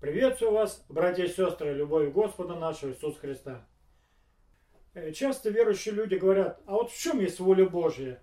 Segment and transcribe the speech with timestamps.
[0.00, 3.68] Приветствую вас, братья и сестры, любовь Господа нашего Иисуса Христа.
[4.94, 8.22] Э, часто верующие люди говорят, а вот в чем есть воля Божья?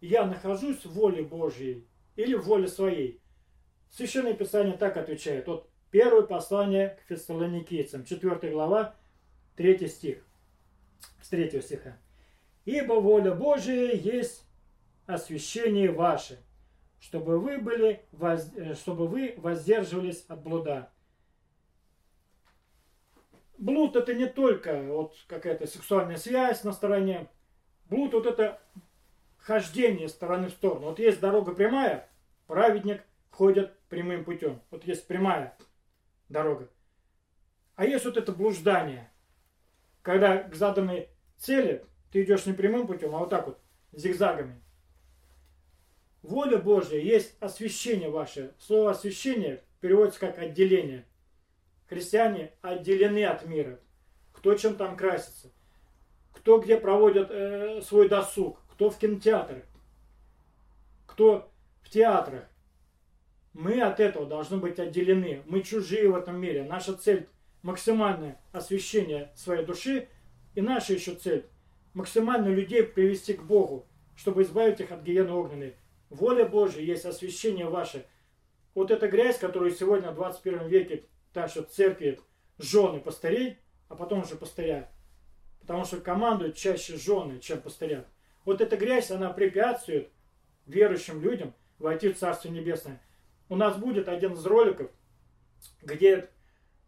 [0.00, 3.20] Я нахожусь в воле Божьей или в воле своей?
[3.90, 5.46] Священное Писание так отвечает.
[5.46, 8.96] Вот первое послание к фессалоникийцам, 4 глава,
[9.56, 10.24] 3 стих,
[11.20, 11.98] с 3 стиха.
[12.64, 14.42] «Ибо воля Божия есть
[15.04, 16.38] освящение ваше,
[17.00, 20.90] чтобы вы, были, э, чтобы вы воздерживались от блуда.
[23.56, 27.28] Блуд это не только вот какая-то сексуальная связь на стороне.
[27.86, 28.60] Блуд вот это
[29.38, 30.86] хождение стороны в сторону.
[30.86, 32.08] Вот есть дорога прямая,
[32.46, 34.60] праведник ходит прямым путем.
[34.70, 35.56] Вот есть прямая
[36.28, 36.68] дорога.
[37.74, 39.10] А есть вот это блуждание,
[40.02, 43.58] когда к заданной цели ты идешь не прямым путем, а вот так вот,
[43.92, 44.60] зигзагами.
[46.22, 48.52] Воля Божья есть освящение ваше.
[48.58, 51.04] Слово освящение переводится как отделение.
[51.88, 53.78] Христиане отделены от мира.
[54.32, 55.50] Кто чем там красится.
[56.32, 58.60] Кто где проводит э, свой досуг.
[58.72, 59.62] Кто в кинотеатрах.
[61.06, 61.50] Кто
[61.82, 62.44] в театрах.
[63.52, 65.42] Мы от этого должны быть отделены.
[65.46, 66.64] Мы чужие в этом мире.
[66.64, 67.28] Наша цель
[67.62, 70.08] максимальное освящение своей души.
[70.54, 71.46] И наша еще цель
[71.94, 75.74] максимально людей привести к Богу, чтобы избавить их от гиены огненной.
[76.10, 78.06] Воля Божья есть освящение ваше.
[78.74, 82.20] Вот эта грязь, которую сегодня в 21 веке тащат церкви
[82.58, 84.90] жены пастырей, а потом уже пастыря.
[85.60, 88.06] Потому что командуют чаще жены, чем пастыря.
[88.44, 90.08] Вот эта грязь, она препятствует
[90.66, 93.02] верующим людям войти в Царство Небесное.
[93.48, 94.90] У нас будет один из роликов,
[95.82, 96.28] где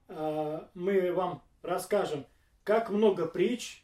[0.09, 2.27] э, мы вам расскажем,
[2.65, 3.83] как много притч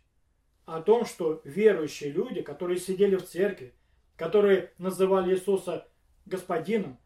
[0.64, 3.72] о том, что верующие люди, которые сидели в церкви,
[4.16, 5.86] которые называли Иисуса
[6.24, 6.98] Господином,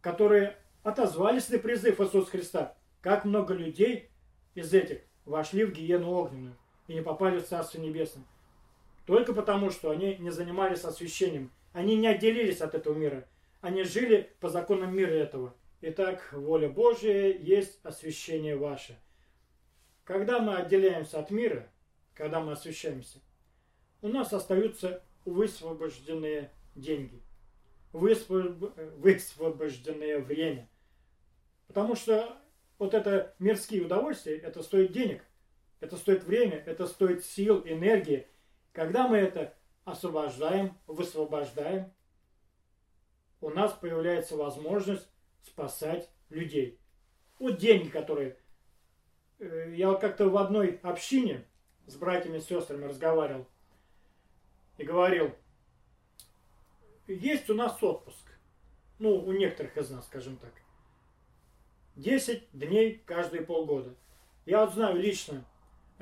[0.00, 2.74] которые отозвались на призыв Иисуса Христа.
[3.00, 4.10] Как много людей
[4.54, 6.56] из этих вошли в гиену огненную
[6.86, 8.24] и не попали в Царство Небесное.
[9.04, 11.52] Только потому, что они не занимались освящением.
[11.72, 13.28] Они не отделились от этого мира.
[13.60, 15.54] Они жили по законам мира этого.
[15.82, 18.98] Итак, воля Божия есть освящение ваше.
[20.04, 21.68] Когда мы отделяемся от мира,
[22.14, 23.18] когда мы освящаемся,
[24.02, 27.22] у нас остаются высвобожденные деньги,
[27.92, 30.70] высвобожденное время.
[31.66, 32.34] Потому что
[32.78, 35.22] вот это мирские удовольствия, это стоит денег,
[35.80, 38.28] это стоит время, это стоит сил, энергии.
[38.72, 39.54] Когда мы это
[39.84, 41.92] освобождаем, высвобождаем,
[43.40, 45.08] у нас появляется возможность
[45.42, 46.80] спасать людей.
[47.38, 48.38] Вот деньги, которые...
[49.38, 51.46] Э, я как-то в одной общине
[51.86, 53.46] с братьями и сестрами разговаривал
[54.78, 55.34] и говорил,
[57.06, 58.26] есть у нас отпуск.
[58.98, 60.52] Ну, у некоторых из нас, скажем так.
[61.96, 63.94] 10 дней каждые полгода.
[64.44, 65.44] Я вот знаю лично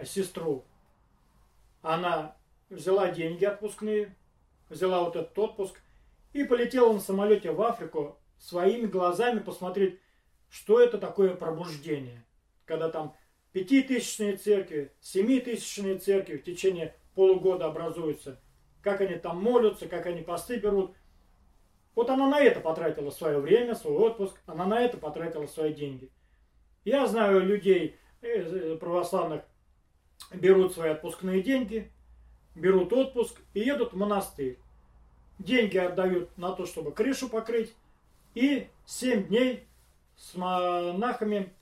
[0.04, 0.64] сестру.
[1.82, 2.36] Она
[2.68, 4.14] взяла деньги отпускные,
[4.68, 5.80] взяла вот этот отпуск
[6.32, 10.00] и полетела на самолете в Африку своими глазами посмотреть,
[10.50, 12.24] что это такое пробуждение.
[12.64, 13.16] Когда там
[13.52, 18.41] пятитысячные церкви, семитысячные церкви в течение полугода образуются
[18.84, 20.95] как они там молятся, как они посты берут.
[21.95, 26.11] Вот она на это потратила свое время, свой отпуск, она на это потратила свои деньги.
[26.84, 29.43] Я знаю людей э, э, православных,
[30.33, 31.91] берут свои отпускные деньги,
[32.55, 34.59] берут отпуск и едут в монастырь.
[35.39, 37.75] Деньги отдают на то, чтобы крышу покрыть,
[38.34, 39.66] и 7 дней
[40.16, 41.53] с монахами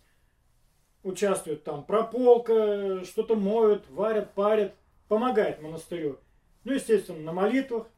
[1.04, 4.75] участвуют там прополка, что-то моют, варят, парят,
[5.09, 6.19] помогают монастырю.
[6.64, 7.88] Ну, естественно, на молитвах,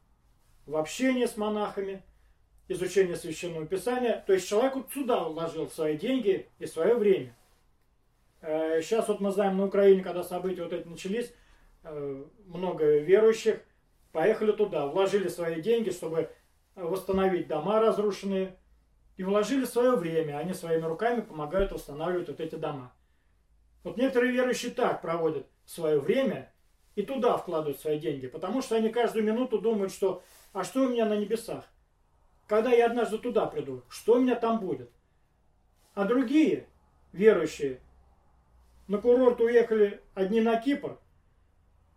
[0.67, 2.03] в общении с монахами,
[2.69, 4.25] изучение священного писания.
[4.27, 7.37] То есть человек вот сюда вложил свои деньги и свое время.
[8.41, 11.33] Сейчас э, вот мы знаем на Украине, когда события вот эти начались,
[11.83, 13.61] э, много верующих
[14.13, 16.31] поехали туда, вложили свои деньги, чтобы
[16.75, 18.57] восстановить дома разрушенные,
[19.17, 20.39] и вложили свое время.
[20.39, 22.93] Они своими руками помогают восстанавливать вот эти дома.
[23.83, 26.53] Вот некоторые верующие так проводят свое время
[26.95, 30.89] и туда вкладывают свои деньги, потому что они каждую минуту думают, что а что у
[30.89, 31.65] меня на небесах?
[32.47, 34.91] Когда я однажды туда приду, что у меня там будет?
[35.95, 36.69] А другие
[37.13, 37.81] верующие
[38.87, 40.99] на курорт уехали одни на Кипр.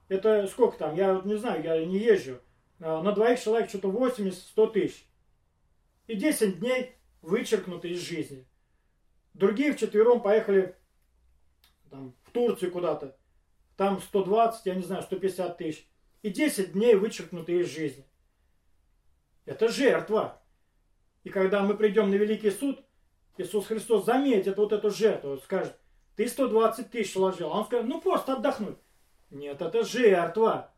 [0.07, 0.95] Это сколько там?
[0.95, 2.39] Я вот не знаю, я не езжу.
[2.79, 5.05] А, на двоих человек что-то 80-100 тысяч.
[6.07, 8.47] И 10 дней вычеркнуты из жизни.
[9.33, 10.75] Другие вчетвером поехали
[11.89, 13.17] там, в Турцию куда-то
[13.77, 15.87] там 120, я не знаю, 150 тысяч.
[16.23, 18.03] И 10 дней вычеркнуты из жизни.
[19.45, 20.41] Это жертва.
[21.23, 22.83] И когда мы придем на Великий суд,
[23.37, 25.77] Иисус Христос заметит вот эту жертву, скажет,
[26.15, 27.53] ты 120 тысяч вложил.
[27.53, 28.79] А он скажет, ну просто отдохнуть.
[29.29, 30.71] Нет, это жертва.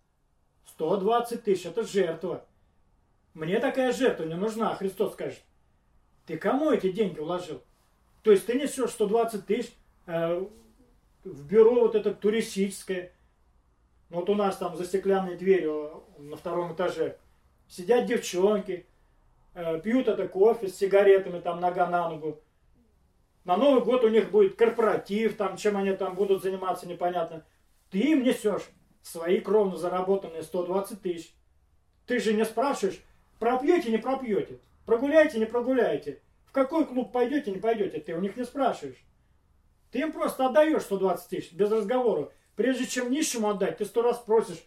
[0.68, 2.46] 120 тысяч, это жертва.
[3.34, 4.76] Мне такая жертва не нужна.
[4.76, 5.42] Христос скажет,
[6.26, 7.64] ты кому эти деньги вложил?
[8.24, 9.72] То есть ты несешь 120 тысяч
[10.06, 10.46] э,
[11.24, 13.12] в бюро вот это туристическое.
[14.10, 17.18] Вот у нас там за стеклянной дверью на втором этаже
[17.68, 18.86] сидят девчонки,
[19.54, 22.42] э, пьют это кофе с сигаретами, там нога на ногу.
[23.46, 27.46] На Новый год у них будет корпоратив, там, чем они там будут заниматься, непонятно.
[27.90, 28.70] Ты им несешь
[29.02, 31.34] свои кровно заработанные 120 тысяч.
[32.06, 33.02] Ты же не спрашиваешь,
[33.40, 38.36] пропьете, не пропьете, прогуляете, не прогуляете, в какой клуб пойдете, не пойдете, ты у них
[38.36, 39.04] не спрашиваешь.
[39.92, 42.32] Ты им просто отдаешь 120 тысяч, без разговора.
[42.56, 44.64] Прежде чем нищему отдать, ты сто раз просишь,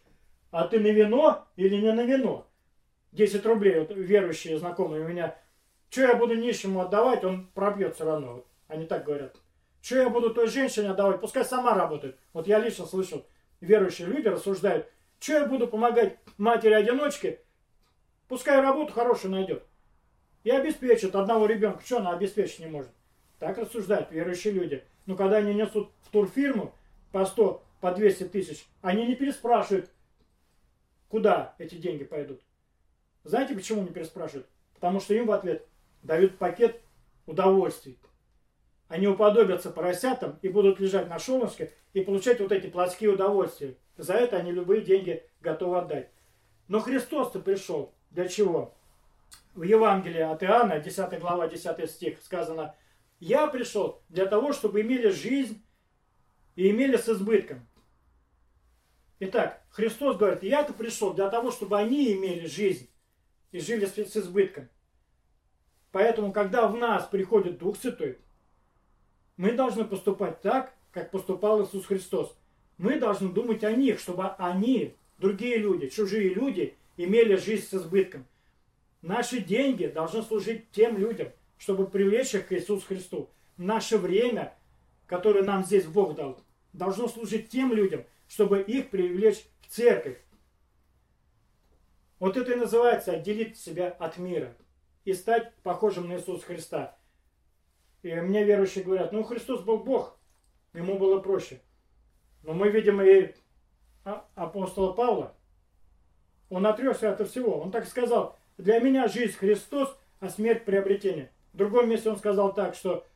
[0.50, 2.46] а ты на вино или не на вино?
[3.12, 5.36] 10 рублей, вот верующие знакомые у меня,
[5.90, 8.44] что я буду нищему отдавать, он пропьет все равно.
[8.66, 9.36] Они так говорят.
[9.82, 11.20] Что я буду той женщине отдавать?
[11.20, 12.18] Пускай сама работает.
[12.32, 13.26] Вот я лично слышал,
[13.60, 14.88] верующие люди рассуждают,
[15.20, 17.40] что я буду помогать матери-одиночке,
[18.28, 19.64] пускай работу хорошую найдет.
[20.44, 21.84] И обеспечит одного ребенка.
[21.84, 22.90] Что она обеспечить не может?
[23.42, 24.84] Так рассуждают верующие люди.
[25.04, 26.72] Но когда они несут в турфирму
[27.10, 29.90] по 100, по 200 тысяч, они не переспрашивают,
[31.08, 32.40] куда эти деньги пойдут.
[33.24, 34.46] Знаете, почему не переспрашивают?
[34.74, 35.66] Потому что им в ответ
[36.04, 36.80] дают пакет
[37.26, 37.98] удовольствий.
[38.86, 43.74] Они уподобятся поросятам и будут лежать на солнышке и получать вот эти плотские удовольствия.
[43.96, 46.10] За это они любые деньги готовы отдать.
[46.68, 48.72] Но Христос-то пришел для чего?
[49.56, 52.76] В Евангелии от Иоанна, 10 глава, 10 стих, сказано,
[53.22, 55.62] «Я пришел для того, чтобы имели жизнь
[56.56, 57.64] и имели с избытком».
[59.20, 62.90] Итак, Христос говорит, я-то пришел для того, чтобы они имели жизнь
[63.52, 64.69] и жили с избытком.
[65.92, 68.19] Поэтому, когда в нас приходит Дух Святой,
[69.36, 72.36] мы должны поступать так, как поступал Иисус Христос.
[72.76, 78.26] Мы должны думать о них, чтобы они, другие люди, чужие люди, имели жизнь с избытком.
[79.00, 81.28] Наши деньги должны служить тем людям,
[81.62, 83.31] чтобы привлечь их к Иисусу Христу.
[83.56, 84.53] Наше время,
[85.06, 86.43] которое нам здесь Бог дал,
[86.73, 90.19] должно служить тем людям, чтобы их привлечь в церковь.
[92.19, 94.56] Вот это и называется отделить себя от мира
[95.05, 96.99] и стать похожим на Иисуса Христа.
[98.03, 100.19] И мне верующие говорят, ну Христос был Бог,
[100.73, 101.61] ему было проще.
[102.43, 103.32] Но мы видим и
[104.05, 105.32] а, апостола Павла,
[106.50, 107.61] он отрекся от всего.
[107.61, 111.31] Он так сказал, для меня жизнь Христос, а смерть приобретение.
[111.52, 113.06] В другом месте он сказал так, что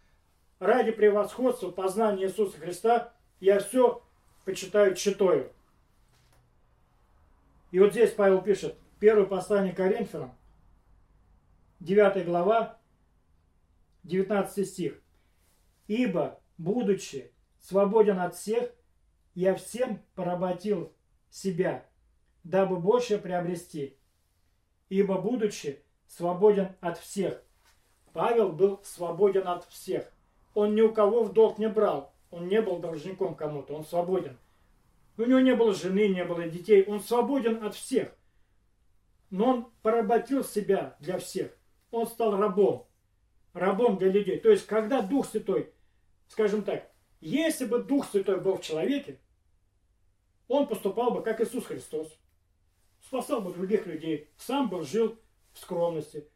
[0.59, 4.03] ради превосходства познания Иисуса Христа я все
[4.45, 5.53] почитаю читаю.
[7.71, 10.37] И вот здесь Павел пишет, первое послание Коринфянам,
[11.81, 12.79] 9 глава,
[14.05, 15.01] 19 стих.
[15.89, 18.71] «Ибо, будучи свободен от всех,
[19.35, 20.93] я всем поработил
[21.31, 21.87] себя,
[22.45, 23.97] дабы больше приобрести.
[24.89, 27.46] Ибо, будучи свободен от всех».
[28.17, 30.11] Павел был свободен от всех.
[30.55, 32.15] Он ни у кого в долг не брал.
[32.31, 33.75] Он не был должником кому-то.
[33.75, 34.39] Он свободен.
[35.19, 36.83] У него не было жены, не было детей.
[36.85, 38.17] Он свободен от всех.
[39.29, 41.55] Но он поработил себя для всех.
[41.91, 42.87] Он стал рабом
[43.53, 44.41] рабом для людей.
[44.41, 45.75] То есть, когда Дух Святой,
[46.29, 46.91] скажем так,
[47.21, 49.21] если бы Дух Святой был в человеке,
[50.49, 52.19] он поступал бы как Иисус Христос.
[53.05, 54.31] Спасал бы других людей.
[54.39, 55.19] Сам бы жил
[55.53, 56.31] в скромности.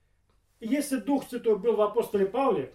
[0.60, 2.74] Если Дух Святой был в апостоле Павле,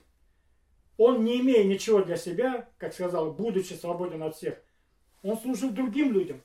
[0.98, 4.62] он, не имея ничего для себя, как сказал, будучи свободен от всех,
[5.22, 6.42] он служил другим людям.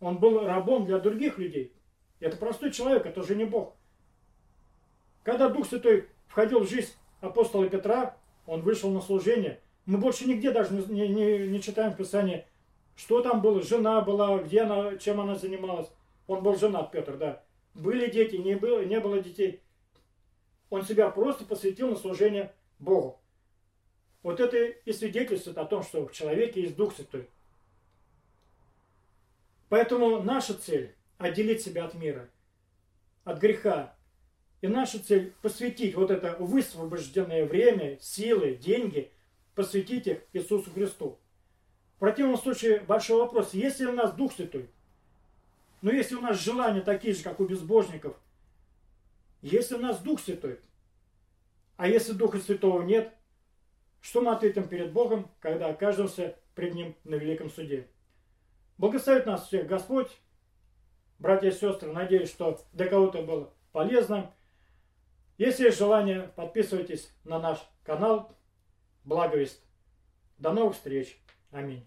[0.00, 1.72] Он был рабом для других людей.
[2.20, 3.74] Это простой человек, это же не Бог.
[5.22, 8.16] Когда Дух Святой входил в жизнь апостола Петра,
[8.46, 9.60] он вышел на служение.
[9.86, 12.44] Мы больше нигде даже не, не, не читаем в Писании,
[12.94, 15.90] что там было, жена была, где она, чем она занималась.
[16.26, 17.42] Он был женат, Петр, да.
[17.74, 19.62] Были дети, не было, не было детей.
[20.70, 23.20] Он себя просто посвятил на служение Богу.
[24.22, 27.28] Вот это и свидетельствует о том, что в человеке есть Дух Святой.
[29.68, 32.28] Поэтому наша цель– отделить себя от мира,
[33.24, 33.94] от греха,
[34.60, 39.12] и наша цель посвятить вот это высвобожденное время, силы, деньги,
[39.54, 41.18] посвятить их Иисусу Христу.
[41.96, 44.68] В противном случае большой вопрос, есть ли у нас Дух Святой?
[45.82, 48.16] Но если у нас желания такие же, как у безбожников,
[49.42, 50.60] если у нас Дух Святой,
[51.76, 53.14] а если Духа Святого нет,
[54.00, 57.88] что мы ответим перед Богом, когда окажемся пред Ним на Великом Суде?
[58.78, 60.10] Благословит нас всех Господь.
[61.18, 64.32] Братья и сестры, надеюсь, что для кого-то было полезно.
[65.38, 68.36] Если есть желание, подписывайтесь на наш канал.
[69.04, 69.62] благовест.
[70.38, 71.18] До новых встреч.
[71.50, 71.86] Аминь.